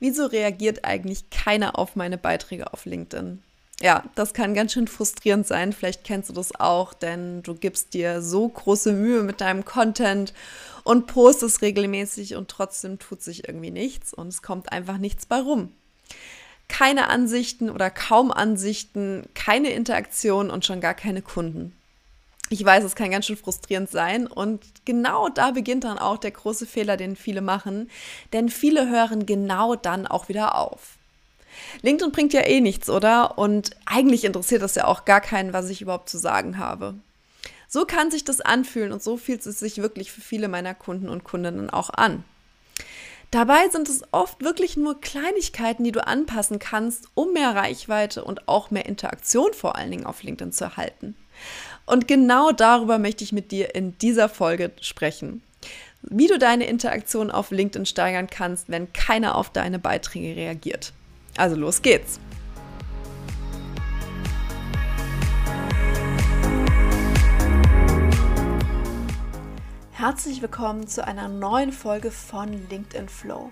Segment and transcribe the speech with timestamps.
[0.00, 3.42] wieso reagiert eigentlich keiner auf meine Beiträge auf LinkedIn?
[3.82, 5.72] Ja, das kann ganz schön frustrierend sein.
[5.72, 10.34] Vielleicht kennst du das auch, denn du gibst dir so große Mühe mit deinem Content
[10.84, 15.40] und postest regelmäßig und trotzdem tut sich irgendwie nichts und es kommt einfach nichts bei
[15.40, 15.72] rum.
[16.68, 21.74] Keine Ansichten oder kaum Ansichten, keine Interaktion und schon gar keine Kunden.
[22.52, 26.32] Ich weiß, es kann ganz schön frustrierend sein und genau da beginnt dann auch der
[26.32, 27.88] große Fehler, den viele machen,
[28.32, 30.96] denn viele hören genau dann auch wieder auf.
[31.82, 33.38] LinkedIn bringt ja eh nichts, oder?
[33.38, 36.94] Und eigentlich interessiert das ja auch gar keinen, was ich überhaupt zu sagen habe.
[37.68, 41.08] So kann sich das anfühlen und so fühlt es sich wirklich für viele meiner Kunden
[41.08, 42.24] und Kundinnen auch an.
[43.30, 48.48] Dabei sind es oft wirklich nur Kleinigkeiten, die du anpassen kannst, um mehr Reichweite und
[48.48, 51.14] auch mehr Interaktion vor allen Dingen auf LinkedIn zu erhalten.
[51.90, 55.42] Und genau darüber möchte ich mit dir in dieser Folge sprechen.
[56.02, 60.92] Wie du deine Interaktion auf LinkedIn steigern kannst, wenn keiner auf deine Beiträge reagiert.
[61.36, 62.20] Also los geht's!
[69.90, 73.50] Herzlich willkommen zu einer neuen Folge von LinkedIn Flow,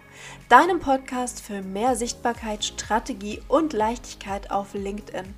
[0.49, 5.35] deinem Podcast für mehr Sichtbarkeit, Strategie und Leichtigkeit auf LinkedIn.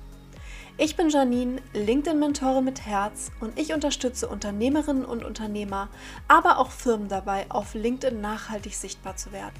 [0.77, 5.89] Ich bin Janine, LinkedIn-Mentorin mit Herz und ich unterstütze Unternehmerinnen und Unternehmer,
[6.27, 9.53] aber auch Firmen dabei, auf LinkedIn nachhaltig sichtbar zu werden.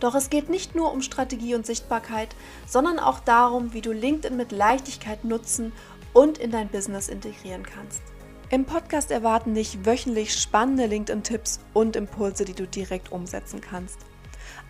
[0.00, 2.34] Doch es geht nicht nur um Strategie und Sichtbarkeit,
[2.66, 5.72] sondern auch darum, wie du LinkedIn mit Leichtigkeit nutzen
[6.14, 8.02] und in dein Business integrieren kannst.
[8.48, 13.98] Im Podcast erwarten dich wöchentlich spannende LinkedIn-Tipps und Impulse, die du direkt umsetzen kannst.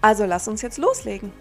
[0.03, 1.33] Also lass uns jetzt loslegen.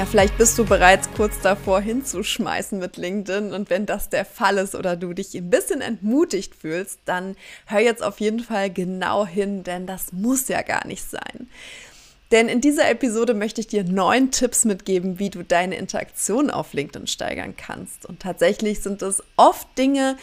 [0.00, 4.56] Ja, vielleicht bist du bereits kurz davor hinzuschmeißen mit LinkedIn und wenn das der Fall
[4.56, 9.26] ist oder du dich ein bisschen entmutigt fühlst, dann hör jetzt auf jeden Fall genau
[9.26, 11.50] hin, denn das muss ja gar nicht sein.
[12.30, 16.72] Denn in dieser Episode möchte ich dir neun Tipps mitgeben, wie du deine Interaktion auf
[16.72, 18.06] LinkedIn steigern kannst.
[18.06, 20.16] Und tatsächlich sind es oft Dinge,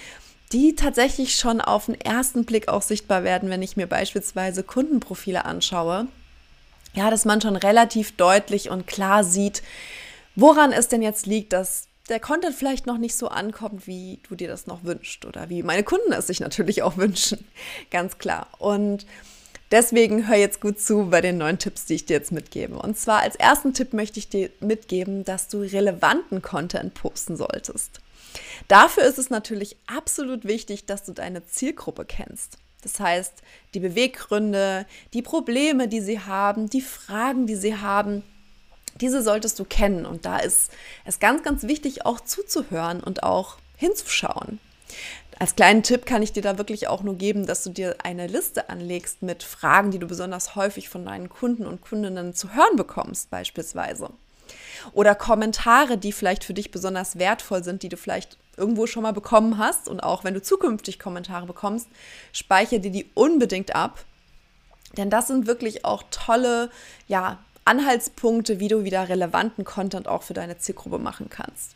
[0.54, 5.46] die tatsächlich schon auf den ersten Blick auch sichtbar werden, wenn ich mir beispielsweise Kundenprofile
[5.46, 6.08] anschaue.
[6.98, 9.62] Ja, dass man schon relativ deutlich und klar sieht,
[10.36, 14.34] woran es denn jetzt liegt, dass der Content vielleicht noch nicht so ankommt, wie du
[14.34, 17.46] dir das noch wünschst oder wie meine Kunden es sich natürlich auch wünschen.
[17.92, 18.48] Ganz klar.
[18.58, 19.06] Und
[19.70, 22.80] Deswegen hör jetzt gut zu bei den neuen Tipps, die ich dir jetzt mitgebe.
[22.80, 28.00] Und zwar als ersten Tipp möchte ich dir mitgeben, dass du relevanten Content posten solltest.
[28.70, 32.58] Dafür ist es natürlich absolut wichtig, dass du deine Zielgruppe kennst.
[32.88, 33.34] Das heißt,
[33.74, 38.24] die Beweggründe, die Probleme, die sie haben, die Fragen, die sie haben,
[39.02, 40.06] diese solltest du kennen.
[40.06, 40.72] Und da ist
[41.04, 44.60] es ganz, ganz wichtig, auch zuzuhören und auch hinzuschauen.
[45.38, 48.26] Als kleinen Tipp kann ich dir da wirklich auch nur geben, dass du dir eine
[48.26, 52.78] Liste anlegst mit Fragen, die du besonders häufig von deinen Kunden und Kundinnen zu hören
[52.78, 54.10] bekommst, beispielsweise.
[54.94, 59.14] Oder Kommentare, die vielleicht für dich besonders wertvoll sind, die du vielleicht irgendwo schon mal
[59.14, 59.88] bekommen hast.
[59.88, 61.88] Und auch wenn du zukünftig Kommentare bekommst,
[62.34, 64.04] speichere dir die unbedingt ab.
[64.98, 66.70] Denn das sind wirklich auch tolle,
[67.08, 71.76] ja, Anhaltspunkte, wie du wieder relevanten Content auch für deine Zielgruppe machen kannst.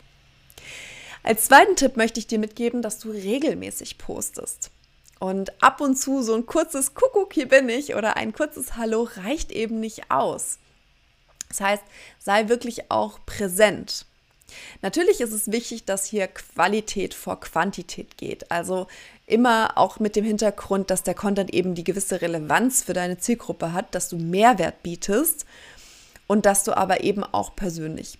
[1.23, 4.71] Als zweiten Tipp möchte ich dir mitgeben, dass du regelmäßig postest.
[5.19, 9.07] Und ab und zu so ein kurzes Kuckuck, hier bin ich oder ein kurzes Hallo
[9.17, 10.57] reicht eben nicht aus.
[11.49, 11.83] Das heißt,
[12.17, 14.05] sei wirklich auch präsent.
[14.81, 18.51] Natürlich ist es wichtig, dass hier Qualität vor Quantität geht.
[18.51, 18.87] Also
[19.25, 23.73] immer auch mit dem Hintergrund, dass der Content eben die gewisse Relevanz für deine Zielgruppe
[23.73, 25.45] hat, dass du Mehrwert bietest
[26.27, 28.17] und dass du aber eben auch persönlich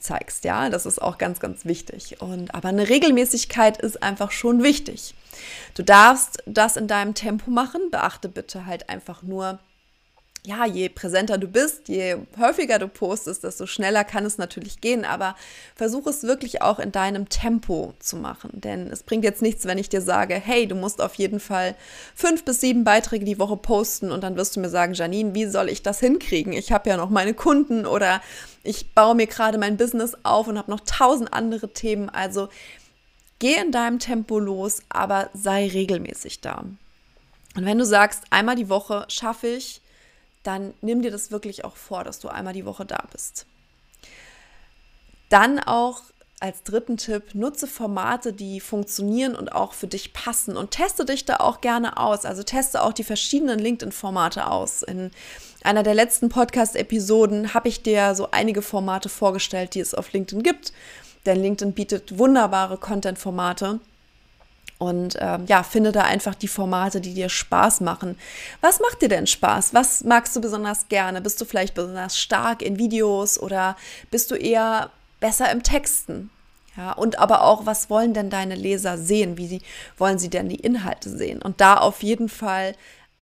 [0.00, 2.20] zeigst, ja, das ist auch ganz, ganz wichtig.
[2.20, 5.14] Und aber eine Regelmäßigkeit ist einfach schon wichtig.
[5.74, 7.90] Du darfst das in deinem Tempo machen.
[7.90, 9.58] Beachte bitte halt einfach nur,
[10.46, 15.04] ja, je präsenter du bist, je häufiger du postest, desto schneller kann es natürlich gehen,
[15.04, 15.34] aber
[15.74, 18.50] versuch es wirklich auch in deinem Tempo zu machen.
[18.54, 21.74] Denn es bringt jetzt nichts, wenn ich dir sage, hey, du musst auf jeden Fall
[22.14, 25.46] fünf bis sieben Beiträge die Woche posten und dann wirst du mir sagen, Janine, wie
[25.46, 26.52] soll ich das hinkriegen?
[26.52, 28.22] Ich habe ja noch meine Kunden oder
[28.62, 32.08] ich baue mir gerade mein Business auf und habe noch tausend andere Themen.
[32.08, 32.48] Also
[33.38, 36.64] geh in deinem Tempo los, aber sei regelmäßig da.
[37.56, 39.80] Und wenn du sagst, einmal die Woche schaffe ich,
[40.48, 43.44] dann nimm dir das wirklich auch vor, dass du einmal die Woche da bist.
[45.28, 46.00] Dann auch
[46.40, 51.26] als dritten Tipp, nutze Formate, die funktionieren und auch für dich passen und teste dich
[51.26, 52.24] da auch gerne aus.
[52.24, 54.82] Also teste auch die verschiedenen LinkedIn-Formate aus.
[54.82, 55.10] In
[55.64, 60.42] einer der letzten Podcast-Episoden habe ich dir so einige Formate vorgestellt, die es auf LinkedIn
[60.42, 60.72] gibt.
[61.26, 63.80] Denn LinkedIn bietet wunderbare Content-Formate.
[64.78, 68.16] Und ähm, ja, finde da einfach die Formate, die dir Spaß machen.
[68.60, 69.74] Was macht dir denn Spaß?
[69.74, 71.20] Was magst du besonders gerne?
[71.20, 73.76] Bist du vielleicht besonders stark in Videos oder
[74.12, 76.30] bist du eher besser im Texten?
[76.76, 79.36] Ja, und aber auch, was wollen denn deine Leser sehen?
[79.36, 79.62] Wie sie,
[79.96, 81.42] wollen sie denn die Inhalte sehen?
[81.42, 82.76] Und da auf jeden Fall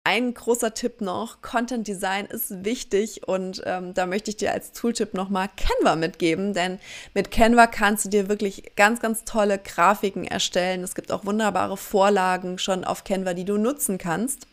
[0.07, 4.71] ein großer Tipp noch, Content Design ist wichtig und ähm, da möchte ich dir als
[4.71, 6.79] Tooltip nochmal Canva mitgeben, denn
[7.13, 10.85] mit Canva kannst du dir wirklich ganz, ganz tolle Grafiken erstellen.
[10.85, 14.47] Es gibt auch wunderbare Vorlagen schon auf Canva, die du nutzen kannst.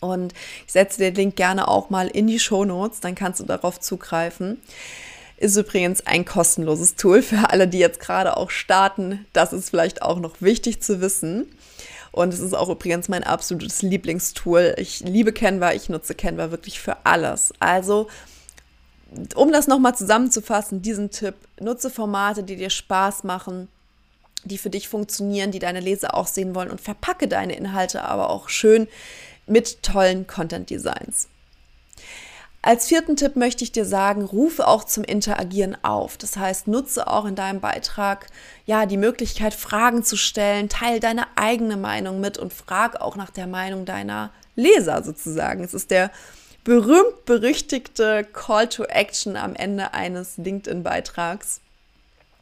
[0.00, 0.34] Und
[0.66, 3.78] ich setze den Link gerne auch mal in die Show Notes, dann kannst du darauf
[3.78, 4.60] zugreifen.
[5.36, 9.24] Ist übrigens ein kostenloses Tool für alle, die jetzt gerade auch starten.
[9.32, 11.46] Das ist vielleicht auch noch wichtig zu wissen.
[12.18, 14.74] Und es ist auch übrigens mein absolutes Lieblingstool.
[14.76, 17.54] Ich liebe Canva, ich nutze Canva wirklich für alles.
[17.60, 18.08] Also,
[19.36, 23.68] um das nochmal zusammenzufassen, diesen Tipp, nutze Formate, die dir Spaß machen,
[24.42, 28.30] die für dich funktionieren, die deine Leser auch sehen wollen und verpacke deine Inhalte aber
[28.30, 28.88] auch schön
[29.46, 31.28] mit tollen Content-Designs.
[32.60, 36.16] Als vierten Tipp möchte ich dir sagen, rufe auch zum Interagieren auf.
[36.16, 38.26] Das heißt, nutze auch in deinem Beitrag
[38.66, 43.30] ja die Möglichkeit, Fragen zu stellen, teile deine eigene Meinung mit und frag auch nach
[43.30, 45.62] der Meinung deiner Leser sozusagen.
[45.62, 46.10] Es ist der
[46.64, 51.60] berühmt berüchtigte Call to Action am Ende eines LinkedIn-Beitrags,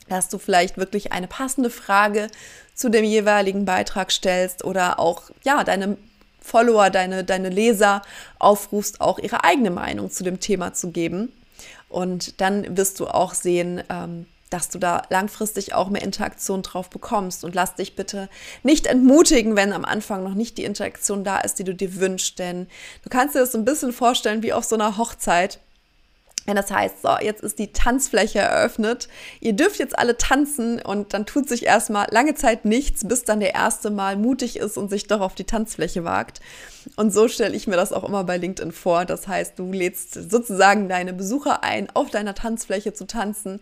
[0.08, 2.28] dass du vielleicht wirklich eine passende Frage
[2.74, 5.98] zu dem jeweiligen Beitrag stellst oder auch ja deine
[6.46, 8.02] Follower, deine, deine Leser
[8.38, 11.32] aufrufst, auch ihre eigene Meinung zu dem Thema zu geben.
[11.88, 16.88] Und dann wirst du auch sehen, ähm, dass du da langfristig auch mehr Interaktion drauf
[16.88, 17.44] bekommst.
[17.44, 18.28] Und lass dich bitte
[18.62, 22.38] nicht entmutigen, wenn am Anfang noch nicht die Interaktion da ist, die du dir wünschst.
[22.38, 22.68] Denn
[23.02, 25.58] du kannst dir das so ein bisschen vorstellen wie auf so einer Hochzeit.
[26.46, 29.08] Wenn das heißt, so, jetzt ist die Tanzfläche eröffnet,
[29.40, 33.40] ihr dürft jetzt alle tanzen und dann tut sich erstmal lange Zeit nichts, bis dann
[33.40, 36.40] der erste Mal mutig ist und sich doch auf die Tanzfläche wagt.
[36.94, 39.04] Und so stelle ich mir das auch immer bei LinkedIn vor.
[39.04, 43.60] Das heißt, du lädst sozusagen deine Besucher ein, auf deiner Tanzfläche zu tanzen.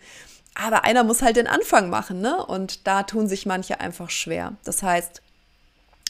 [0.55, 2.45] Aber einer muss halt den Anfang machen, ne?
[2.45, 4.53] Und da tun sich manche einfach schwer.
[4.63, 5.24] Das heißt,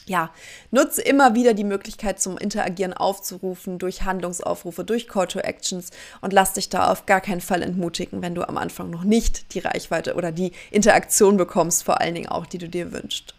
[0.07, 0.31] ja,
[0.71, 5.91] nutze immer wieder die Möglichkeit zum Interagieren aufzurufen durch Handlungsaufrufe, durch Call to Actions
[6.21, 9.53] und lass dich da auf gar keinen Fall entmutigen, wenn du am Anfang noch nicht
[9.53, 13.34] die Reichweite oder die Interaktion bekommst, vor allen Dingen auch, die du dir wünschst.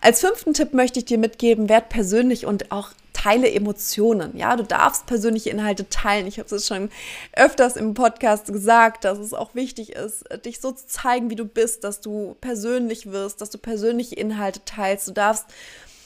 [0.00, 2.90] Als fünften Tipp möchte ich dir mitgeben, werd persönlich und auch
[3.22, 4.36] teile Emotionen.
[4.36, 6.26] Ja, du darfst persönliche Inhalte teilen.
[6.26, 6.90] Ich habe es schon
[7.34, 11.44] öfters im Podcast gesagt, dass es auch wichtig ist, dich so zu zeigen, wie du
[11.44, 15.06] bist, dass du persönlich wirst, dass du persönliche Inhalte teilst.
[15.06, 15.46] Du darfst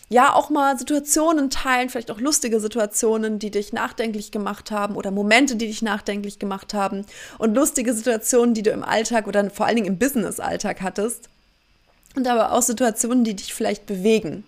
[0.09, 5.11] ja auch mal Situationen teilen, vielleicht auch lustige Situationen, die dich nachdenklich gemacht haben oder
[5.11, 7.07] Momente, die dich nachdenklich gemacht haben
[7.39, 11.29] und lustige Situationen, die du im Alltag oder vor allen Dingen im Business-Alltag hattest
[12.17, 14.45] und aber auch Situationen, die dich vielleicht bewegen.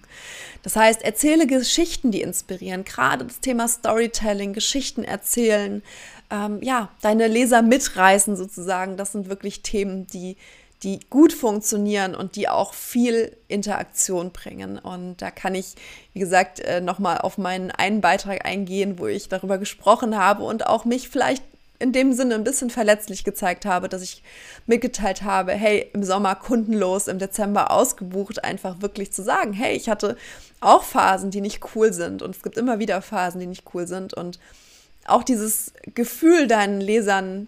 [0.62, 2.84] Das heißt, erzähle Geschichten, die inspirieren.
[2.84, 5.82] Gerade das Thema Storytelling, Geschichten erzählen,
[6.30, 8.96] ähm, ja, deine Leser mitreißen sozusagen.
[8.96, 10.36] Das sind wirklich Themen, die,
[10.82, 14.78] die gut funktionieren und die auch viel Interaktion bringen.
[14.78, 15.74] Und da kann ich,
[16.12, 20.66] wie gesagt, äh, nochmal auf meinen einen Beitrag eingehen, wo ich darüber gesprochen habe und
[20.66, 21.42] auch mich vielleicht
[21.78, 24.22] in dem Sinne ein bisschen verletzlich gezeigt habe, dass ich
[24.66, 29.88] mitgeteilt habe, hey, im Sommer kundenlos, im Dezember ausgebucht, einfach wirklich zu sagen, hey, ich
[29.88, 30.16] hatte
[30.60, 33.86] auch Phasen, die nicht cool sind und es gibt immer wieder Phasen, die nicht cool
[33.86, 34.40] sind und
[35.06, 37.46] auch dieses Gefühl deinen Lesern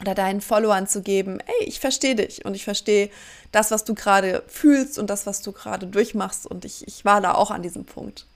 [0.00, 3.08] oder deinen Followern zu geben, ey, ich verstehe dich und ich verstehe
[3.52, 7.20] das, was du gerade fühlst und das, was du gerade durchmachst und ich, ich war
[7.20, 8.26] da auch an diesem Punkt.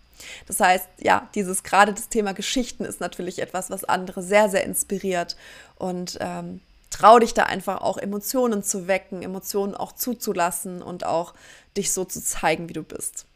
[0.46, 4.64] Das heißt, ja, dieses gerade das Thema Geschichten ist natürlich etwas, was andere sehr, sehr
[4.64, 5.37] inspiriert
[5.76, 6.60] und ähm,
[6.90, 11.34] trau dich da einfach auch Emotionen zu wecken, Emotionen auch zuzulassen und auch
[11.76, 13.26] dich so zu zeigen, wie du bist.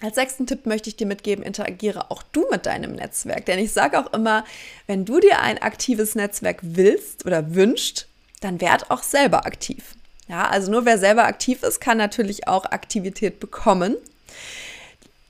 [0.00, 3.46] Als sechsten Tipp möchte ich dir mitgeben, interagiere auch du mit deinem Netzwerk.
[3.46, 4.44] Denn ich sage auch immer,
[4.86, 8.06] wenn du dir ein aktives Netzwerk willst oder wünscht,
[8.40, 9.96] dann werd auch selber aktiv.
[10.28, 13.96] Ja, also nur wer selber aktiv ist, kann natürlich auch Aktivität bekommen.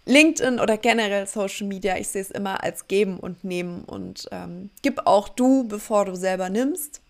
[0.09, 4.71] LinkedIn oder generell Social Media, ich sehe es immer als geben und nehmen und ähm,
[4.81, 7.03] gib auch du, bevor du selber nimmst.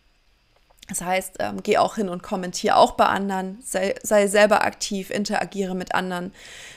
[0.88, 5.10] Das heißt, ähm, geh auch hin und kommentiere auch bei anderen, sei, sei, selber aktiv,
[5.10, 6.32] interagiere mit anderen,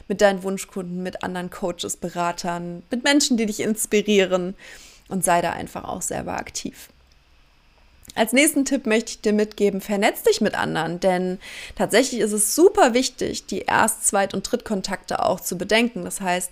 [0.08, 4.56] mit deinen Wunschkunden, mit anderen Coaches, Beratern, mit Menschen, die dich inspirieren
[5.08, 6.90] und sei da einfach auch selber aktiv.
[8.13, 11.39] Als nächsten Tipp möchte ich dir mitgeben, vernetz dich mit anderen, denn
[11.75, 16.03] tatsächlich ist es super wichtig, die Erst-, Zweit- und Drittkontakte auch zu bedenken.
[16.03, 16.51] Das heißt,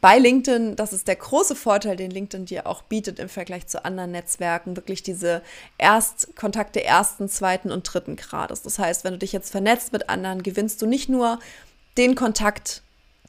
[0.00, 3.84] bei LinkedIn, das ist der große Vorteil, den LinkedIn dir auch bietet im Vergleich zu
[3.84, 5.42] anderen Netzwerken, wirklich diese
[5.78, 8.62] Erstkontakte ersten, zweiten und dritten Grades.
[8.62, 11.40] Das heißt, wenn du dich jetzt vernetzt mit anderen, gewinnst du nicht nur
[11.96, 12.82] den Kontakt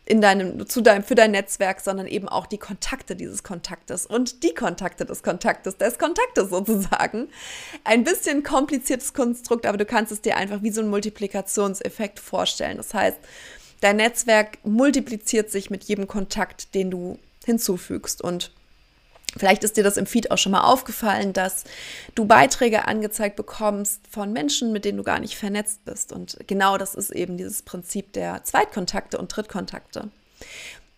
[0.08, 4.42] in deinem, zu deinem, für dein Netzwerk, sondern eben auch die Kontakte dieses Kontaktes und
[4.44, 7.28] die Kontakte des Kontaktes, des Kontaktes sozusagen.
[7.84, 12.78] Ein bisschen kompliziertes Konstrukt, aber du kannst es dir einfach wie so ein Multiplikationseffekt vorstellen.
[12.78, 13.18] Das heißt,
[13.82, 18.52] dein Netzwerk multipliziert sich mit jedem Kontakt, den du hinzufügst und
[19.38, 21.64] Vielleicht ist dir das im Feed auch schon mal aufgefallen, dass
[22.16, 26.12] du Beiträge angezeigt bekommst von Menschen, mit denen du gar nicht vernetzt bist.
[26.12, 30.10] Und genau das ist eben dieses Prinzip der Zweitkontakte und Drittkontakte.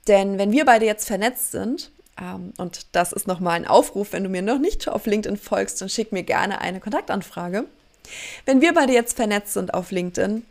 [0.08, 4.24] Denn wenn wir beide jetzt vernetzt sind, ähm, und das ist nochmal ein Aufruf, wenn
[4.24, 7.66] du mir noch nicht auf LinkedIn folgst, dann schick mir gerne eine Kontaktanfrage.
[8.46, 10.46] Wenn wir beide jetzt vernetzt sind auf LinkedIn,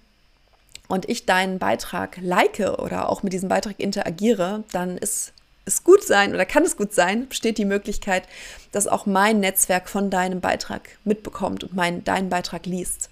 [0.88, 5.33] und ich deinen Beitrag like oder auch mit diesem Beitrag interagiere, dann ist
[5.68, 8.25] es gut sein oder kann es gut sein, besteht die Möglichkeit,
[8.72, 13.10] dass auch mein Netzwerk von deinem Beitrag mitbekommt und mein, deinen Beitrag liest.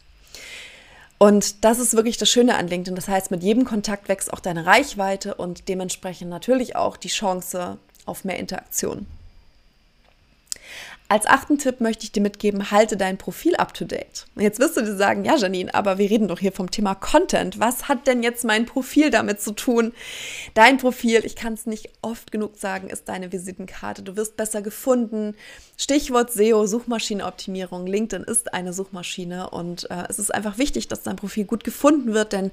[1.19, 2.97] Und das ist wirklich das Schöne an LinkedIn.
[2.97, 7.79] Das heißt, mit jedem Kontakt wächst auch deine Reichweite und dementsprechend natürlich auch die Chance
[8.05, 9.07] auf mehr Interaktion.
[11.09, 14.27] Als achten Tipp möchte ich dir mitgeben, halte dein Profil up to date.
[14.35, 17.61] Jetzt wirst du dir sagen, ja Janine, aber wir reden doch hier vom Thema Content.
[17.61, 19.93] Was hat denn jetzt mein Profil damit zu tun?
[20.55, 24.03] Dein Profil, ich kann es nicht oft genug sagen, ist deine Visitenkarte.
[24.03, 25.37] Du wirst besser gefunden.
[25.77, 27.87] Stichwort SEO, Suchmaschinenoptimierung.
[27.87, 32.15] LinkedIn ist eine Suchmaschine und äh, es ist einfach wichtig, dass dein Profil gut gefunden
[32.15, 32.51] wird, denn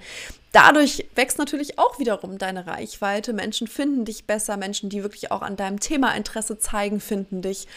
[0.53, 3.33] Dadurch wächst natürlich auch wiederum deine Reichweite.
[3.33, 7.67] Menschen finden dich besser, Menschen, die wirklich auch an deinem Thema Interesse zeigen, finden dich.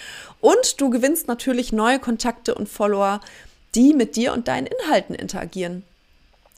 [0.42, 3.20] Und du gewinnst natürlich neue Kontakte und Follower,
[3.74, 5.84] die mit dir und deinen Inhalten interagieren.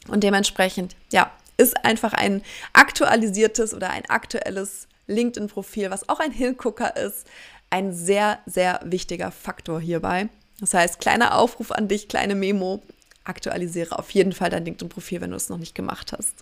[0.09, 6.97] Und dementsprechend, ja, ist einfach ein aktualisiertes oder ein aktuelles LinkedIn-Profil, was auch ein Hingucker
[6.97, 7.27] ist,
[7.71, 10.29] ein sehr, sehr wichtiger Faktor hierbei.
[10.61, 12.83] Das heißt, kleiner Aufruf an dich, kleine Memo
[13.25, 16.35] aktualisiere auf jeden Fall dein LinkedIn-Profil, wenn du es noch nicht gemacht hast.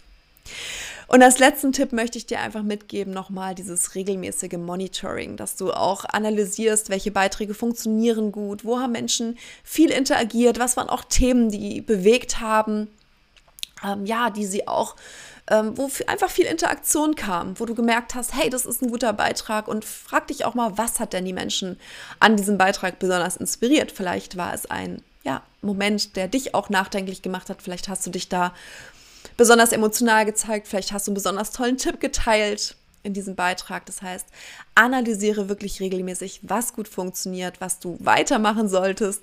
[1.09, 5.73] Und als letzten Tipp möchte ich dir einfach mitgeben, nochmal dieses regelmäßige Monitoring, dass du
[5.73, 11.51] auch analysierst, welche Beiträge funktionieren gut, wo haben Menschen viel interagiert, was waren auch Themen,
[11.51, 12.89] die bewegt haben,
[13.85, 14.97] ähm, ja, die sie auch,
[15.49, 19.13] ähm, wo einfach viel Interaktion kam, wo du gemerkt hast, hey, das ist ein guter
[19.13, 21.79] Beitrag und frag dich auch mal, was hat denn die Menschen
[22.19, 23.93] an diesem Beitrag besonders inspiriert?
[23.93, 27.61] Vielleicht war es ein ja, Moment, der dich auch nachdenklich gemacht hat.
[27.61, 28.53] Vielleicht hast du dich da
[29.37, 33.87] besonders emotional gezeigt, vielleicht hast du einen besonders tollen Tipp geteilt in diesem Beitrag.
[33.87, 34.27] Das heißt,
[34.75, 39.23] analysiere wirklich regelmäßig, was gut funktioniert, was du weitermachen solltest,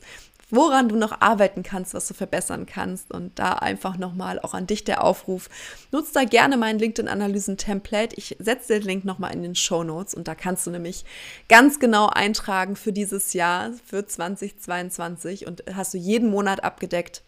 [0.49, 3.11] woran du noch arbeiten kannst, was du verbessern kannst.
[3.11, 5.49] Und da einfach nochmal auch an dich der Aufruf.
[5.91, 8.15] Nutz da gerne mein LinkedIn-Analysen-Template.
[8.15, 11.05] Ich setze den Link nochmal in den Show Notes und da kannst du nämlich
[11.49, 17.23] ganz genau eintragen für dieses Jahr, für 2022 und hast du jeden Monat abgedeckt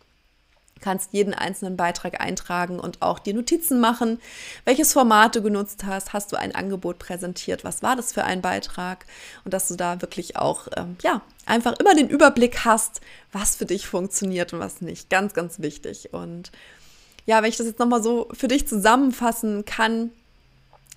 [0.81, 4.19] kannst jeden einzelnen Beitrag eintragen und auch dir Notizen machen,
[4.65, 8.41] welches Format du genutzt hast, hast du ein Angebot präsentiert, was war das für ein
[8.41, 9.05] Beitrag
[9.45, 13.01] und dass du da wirklich auch, ähm, ja, einfach immer den Überblick hast,
[13.31, 15.09] was für dich funktioniert und was nicht.
[15.09, 16.13] Ganz, ganz wichtig.
[16.13, 16.51] Und
[17.25, 20.11] ja, wenn ich das jetzt nochmal so für dich zusammenfassen kann,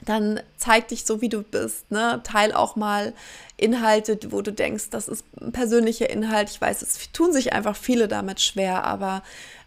[0.04, 1.90] dann zeig dich so, wie du bist.
[1.90, 2.20] Ne?
[2.24, 3.12] Teil auch mal
[3.56, 6.50] Inhalte, wo du denkst, das ist ein persönlicher Inhalt.
[6.50, 9.22] Ich weiß, es tun sich einfach viele damit schwer, aber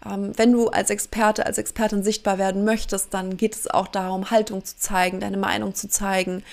[0.06, 4.32] ähm, wenn du als Experte, als Expertin sichtbar werden möchtest, dann geht es auch darum,
[4.32, 6.44] Haltung zu zeigen, deine Meinung zu zeigen,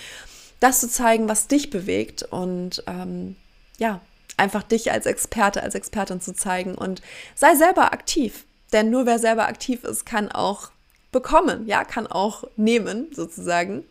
[0.61, 3.37] das zu zeigen, was dich bewegt und ähm,
[3.79, 4.01] ja,
[4.37, 7.03] einfach dich als Experte, als Expertin zu zeigen und
[7.37, 8.45] sei selber aktiv.
[8.73, 10.71] Denn nur wer selber aktiv ist, kann auch
[11.13, 13.85] bekommen, ja, kann auch nehmen sozusagen.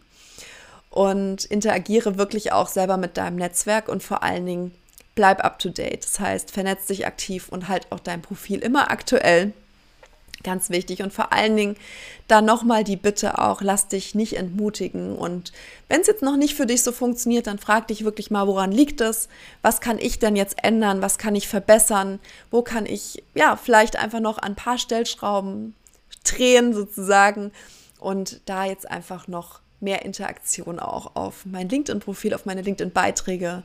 [0.90, 4.72] Und interagiere wirklich auch selber mit deinem Netzwerk und vor allen Dingen
[5.16, 6.04] bleib up to date.
[6.04, 9.54] Das heißt, vernetz dich aktiv und halt auch dein Profil immer aktuell.
[10.44, 11.02] Ganz wichtig.
[11.02, 11.76] Und vor allen Dingen
[12.28, 15.16] da nochmal die Bitte auch, lass dich nicht entmutigen.
[15.18, 15.52] Und
[15.90, 18.72] wenn es jetzt noch nicht für dich so funktioniert, dann frag dich wirklich mal, woran
[18.72, 19.28] liegt es?
[19.62, 21.02] Was kann ich denn jetzt ändern?
[21.02, 22.20] Was kann ich verbessern?
[22.52, 25.76] Wo kann ich, ja, vielleicht einfach noch ein paar Stellschrauben
[26.32, 27.52] drehen sozusagen
[28.00, 33.64] und da jetzt einfach noch mehr Interaktion auch auf mein LinkedIn-Profil, auf meine LinkedIn-Beiträge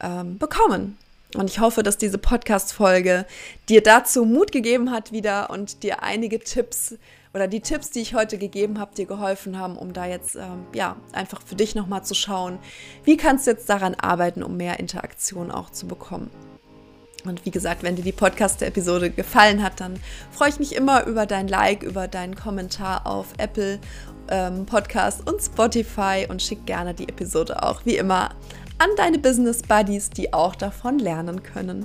[0.00, 0.96] ähm, bekommen.
[1.34, 3.26] Und ich hoffe, dass diese Podcast-Folge
[3.68, 6.94] dir dazu Mut gegeben hat wieder und dir einige Tipps
[7.34, 10.66] oder die Tipps, die ich heute gegeben habe, dir geholfen haben, um da jetzt ähm,
[10.74, 12.58] ja einfach für dich nochmal zu schauen,
[13.04, 16.30] wie kannst du jetzt daran arbeiten, um mehr Interaktion auch zu bekommen.
[17.24, 19.98] Und wie gesagt, wenn dir die Podcast-Episode gefallen hat, dann
[20.30, 23.80] freue ich mich immer über dein Like, über deinen Kommentar auf Apple
[24.28, 28.30] ähm, Podcast und Spotify und schick gerne die Episode auch wie immer
[28.78, 31.84] an deine Business Buddies, die auch davon lernen können.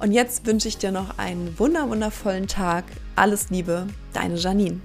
[0.00, 2.84] Und jetzt wünsche ich dir noch einen wunder wundervollen Tag.
[3.14, 4.80] Alles Liebe, deine Janine.